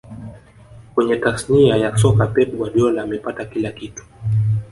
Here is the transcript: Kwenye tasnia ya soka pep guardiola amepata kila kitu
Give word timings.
Kwenye 0.95 1.15
tasnia 1.15 1.75
ya 1.77 1.97
soka 1.97 2.27
pep 2.27 2.53
guardiola 2.55 3.03
amepata 3.03 3.45
kila 3.45 3.71
kitu 3.71 4.03